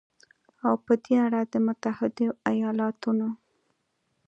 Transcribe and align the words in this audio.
او 0.67 0.73
په 0.85 0.93
دې 1.03 1.15
اړه 1.25 1.41
د 1.51 1.53
متحدو 1.67 2.27
ایالتونو 2.51 3.27